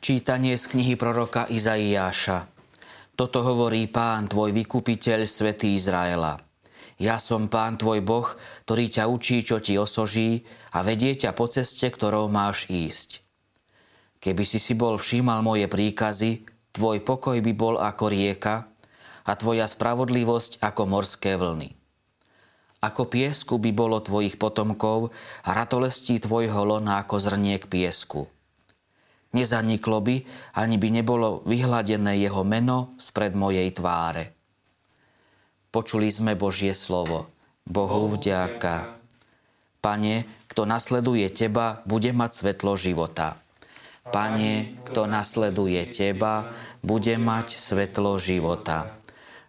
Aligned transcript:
Čítanie 0.00 0.56
z 0.56 0.64
knihy 0.72 0.96
proroka 0.96 1.44
Izaiáša. 1.44 2.48
Toto 3.20 3.44
hovorí 3.44 3.84
pán, 3.84 4.32
tvoj 4.32 4.56
vykupiteľ, 4.56 5.28
svätý 5.28 5.76
Izraela. 5.76 6.40
Ja 6.96 7.20
som 7.20 7.52
pán 7.52 7.76
tvoj 7.76 8.00
Boh, 8.00 8.24
ktorý 8.64 8.88
ťa 8.88 9.04
učí, 9.12 9.44
čo 9.44 9.60
ti 9.60 9.76
osoží 9.76 10.48
a 10.72 10.80
vedie 10.80 11.12
ťa 11.20 11.36
po 11.36 11.52
ceste, 11.52 11.84
ktorou 11.92 12.32
máš 12.32 12.64
ísť. 12.72 13.20
Keby 14.24 14.40
si 14.48 14.56
si 14.56 14.72
bol 14.72 14.96
všímal 14.96 15.44
moje 15.44 15.68
príkazy, 15.68 16.48
tvoj 16.72 17.04
pokoj 17.04 17.36
by 17.36 17.52
bol 17.52 17.76
ako 17.76 18.08
rieka 18.08 18.72
a 19.28 19.32
tvoja 19.36 19.68
spravodlivosť 19.68 20.64
ako 20.64 20.82
morské 20.88 21.36
vlny. 21.36 21.76
Ako 22.80 23.04
piesku 23.04 23.60
by 23.60 23.68
bolo 23.76 24.00
tvojich 24.00 24.40
potomkov 24.40 25.12
a 25.44 25.52
ratolestí 25.52 26.16
tvojho 26.24 26.64
lona 26.64 27.04
ako 27.04 27.20
zrniek 27.20 27.68
piesku 27.68 28.32
Nezaniklo 29.30 30.02
by, 30.02 30.16
ani 30.58 30.74
by 30.74 30.88
nebolo 30.90 31.46
vyhladené 31.46 32.18
jeho 32.18 32.42
meno 32.42 32.98
spred 32.98 33.38
mojej 33.38 33.70
tváre. 33.70 34.34
Počuli 35.70 36.10
sme 36.10 36.34
Božie 36.34 36.74
slovo. 36.74 37.30
Bohu 37.62 38.10
vďaka. 38.10 38.98
Pane, 39.78 40.26
kto 40.50 40.66
nasleduje 40.66 41.30
Teba, 41.30 41.86
bude 41.86 42.10
mať 42.10 42.42
svetlo 42.42 42.74
života. 42.74 43.38
Pane, 44.10 44.82
kto 44.82 45.06
nasleduje 45.06 45.86
Teba, 45.86 46.50
bude 46.82 47.14
mať 47.14 47.54
svetlo 47.54 48.18
života. 48.18 48.98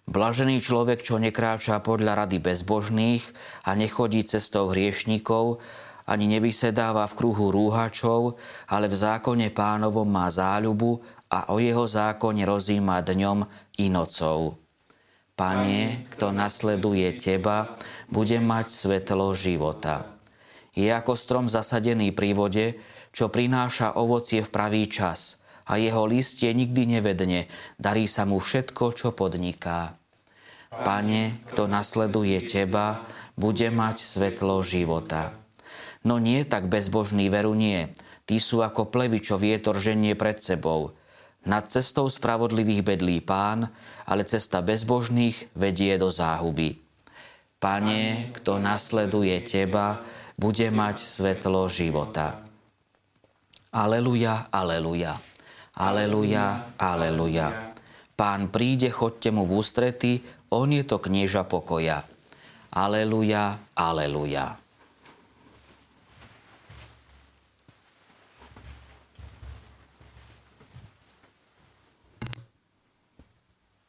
Blažený 0.05 0.61
človek, 0.61 1.01
čo 1.01 1.17
nekráča 1.17 1.81
podľa 1.81 2.25
rady 2.25 2.37
bezbožných 2.37 3.23
a 3.65 3.73
nechodí 3.73 4.21
cestou 4.21 4.69
hriešnikov, 4.69 5.63
ani 6.11 6.27
nevysedáva 6.27 7.07
v 7.07 7.15
kruhu 7.15 7.55
rúhačov, 7.55 8.35
ale 8.67 8.91
v 8.91 8.95
zákone 8.99 9.47
pánovom 9.55 10.03
má 10.03 10.27
záľubu 10.27 10.99
a 11.31 11.55
o 11.55 11.63
jeho 11.63 11.87
zákone 11.87 12.43
rozíma 12.43 12.99
dňom 12.99 13.47
i 13.79 13.87
nocou. 13.87 14.59
Pane, 15.31 16.11
kto 16.11 16.35
nasleduje 16.35 17.15
Teba, 17.15 17.79
bude 18.11 18.37
mať 18.43 18.67
svetlo 18.67 19.31
života. 19.31 20.19
Je 20.75 20.91
ako 20.91 21.15
strom 21.15 21.45
zasadený 21.47 22.11
pri 22.11 22.35
vode, 22.35 22.65
čo 23.15 23.31
prináša 23.31 23.95
ovocie 23.95 24.43
v 24.43 24.51
pravý 24.51 24.85
čas 24.91 25.41
a 25.67 25.79
jeho 25.79 26.03
listie 26.03 26.51
nikdy 26.51 26.99
nevedne, 26.99 27.47
darí 27.79 28.05
sa 28.05 28.27
mu 28.27 28.43
všetko, 28.43 28.91
čo 28.91 29.15
podniká. 29.15 29.95
Pane, 30.71 31.43
kto 31.51 31.67
nasleduje 31.67 32.39
Teba, 32.47 33.03
bude 33.35 33.67
mať 33.71 33.97
svetlo 33.99 34.63
života. 34.63 35.40
No 36.01 36.17
nie 36.17 36.41
tak 36.45 36.65
bezbožný 36.65 37.29
veru 37.29 37.53
nie. 37.53 37.93
Tí 38.25 38.41
sú 38.41 38.65
ako 38.65 38.89
plevy, 38.89 39.21
čo 39.21 39.37
vietor 39.37 39.77
ženie 39.77 40.17
pred 40.17 40.41
sebou. 40.41 40.97
Nad 41.41 41.73
cestou 41.73 42.05
spravodlivých 42.05 42.85
bedlí 42.85 43.17
pán, 43.21 43.69
ale 44.05 44.25
cesta 44.29 44.61
bezbožných 44.61 45.53
vedie 45.57 45.97
do 45.97 46.13
záhuby. 46.13 46.77
Pane, 47.61 48.33
kto 48.33 48.57
nasleduje 48.57 49.37
Teba, 49.45 50.01
bude 50.37 50.69
mať 50.73 50.97
svetlo 51.01 51.69
života. 51.69 52.41
Aleluja, 53.73 54.49
aleluja. 54.49 55.17
Aleluja, 55.77 56.77
aleluja. 56.77 57.73
Pán 58.13 58.53
príde, 58.53 58.93
chodte 58.93 59.33
mu 59.33 59.49
v 59.49 59.61
ústrety, 59.61 60.21
on 60.53 60.69
je 60.69 60.85
to 60.85 61.01
knieža 61.01 61.41
pokoja. 61.47 62.05
Aleluja, 62.69 63.57
aleluja. 63.73 64.60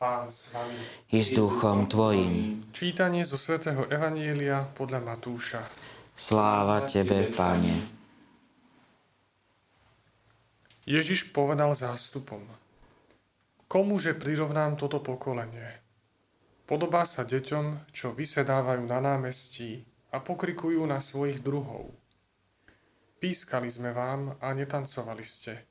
Pán 0.02 0.26
s 0.34 0.50
vami. 0.50 0.82
I 1.14 1.22
s 1.22 1.30
duchom 1.30 1.86
Tvojim. 1.86 2.66
Čítanie 2.74 3.22
zo 3.22 3.38
svätého 3.38 3.86
Evanielia 3.86 4.66
podľa 4.74 4.98
Matúša. 4.98 5.62
Sláva 6.18 6.82
Tebe, 6.82 7.30
Pane. 7.30 7.70
Ježiš 10.90 11.30
povedal 11.30 11.70
zástupom. 11.78 12.42
Komuže 13.70 14.18
prirovnám 14.18 14.74
toto 14.74 14.98
pokolenie? 14.98 15.70
Podobá 16.66 17.06
sa 17.06 17.22
deťom, 17.22 17.94
čo 17.94 18.10
vysedávajú 18.10 18.82
na 18.82 18.98
námestí 18.98 19.86
a 20.10 20.18
pokrikujú 20.18 20.82
na 20.82 20.98
svojich 20.98 21.38
druhov. 21.38 21.94
Pískali 23.22 23.70
sme 23.70 23.94
vám 23.94 24.34
a 24.42 24.50
netancovali 24.50 25.22
ste. 25.22 25.62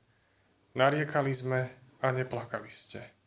Nariekali 0.72 1.32
sme 1.36 1.60
a 2.00 2.08
neplakali 2.08 2.72
ste. 2.72 3.21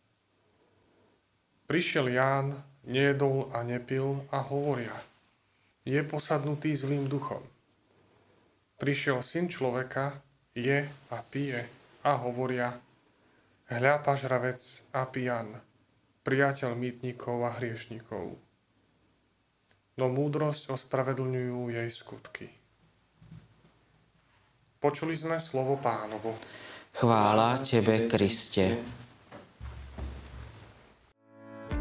Prišiel 1.66 2.14
Ján, 2.14 2.54
nejedol 2.86 3.50
a 3.50 3.66
nepil 3.66 4.22
a 4.30 4.46
hovoria, 4.46 4.94
je 5.82 5.98
posadnutý 6.06 6.78
zlým 6.78 7.10
duchom. 7.10 7.42
Prišiel 8.78 9.26
syn 9.26 9.50
človeka, 9.50 10.22
je 10.54 10.86
a 10.88 11.18
pije 11.26 11.66
a 12.06 12.12
hovoria, 12.22 12.78
hľa 13.70 13.96
pažravec 14.06 14.62
a 14.94 15.10
pijan, 15.10 15.58
priateľ 16.22 16.78
mýtnikov 16.78 17.50
a 17.50 17.58
hriešnikov. 17.58 18.38
No 19.96 20.06
múdrosť 20.12 20.76
ospravedlňujú 20.76 21.72
jej 21.72 21.90
skutky. 21.90 22.48
Počuli 24.78 25.18
sme 25.18 25.42
slovo 25.42 25.82
pánovo. 25.82 26.38
Chvála 26.94 27.58
Tebe, 27.64 28.06
Kriste. 28.06 28.78